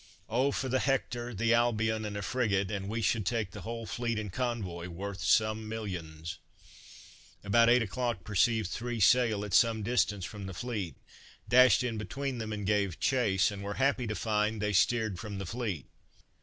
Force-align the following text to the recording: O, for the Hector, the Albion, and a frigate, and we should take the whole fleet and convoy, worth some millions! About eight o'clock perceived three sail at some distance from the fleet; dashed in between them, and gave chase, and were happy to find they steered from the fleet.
O, 0.29 0.51
for 0.51 0.67
the 0.67 0.79
Hector, 0.79 1.31
the 1.31 1.53
Albion, 1.53 2.05
and 2.05 2.17
a 2.17 2.23
frigate, 2.23 2.71
and 2.71 2.89
we 2.89 3.03
should 3.03 3.23
take 3.23 3.51
the 3.51 3.61
whole 3.61 3.85
fleet 3.85 4.17
and 4.17 4.33
convoy, 4.33 4.87
worth 4.87 5.21
some 5.23 5.69
millions! 5.69 6.39
About 7.43 7.69
eight 7.69 7.83
o'clock 7.83 8.23
perceived 8.23 8.67
three 8.67 8.99
sail 8.99 9.45
at 9.45 9.53
some 9.53 9.83
distance 9.83 10.25
from 10.25 10.47
the 10.47 10.55
fleet; 10.55 10.95
dashed 11.47 11.83
in 11.83 11.99
between 11.99 12.39
them, 12.39 12.51
and 12.51 12.65
gave 12.65 12.99
chase, 12.99 13.51
and 13.51 13.61
were 13.61 13.75
happy 13.75 14.07
to 14.07 14.15
find 14.15 14.59
they 14.59 14.73
steered 14.73 15.19
from 15.19 15.37
the 15.37 15.45
fleet. 15.45 15.85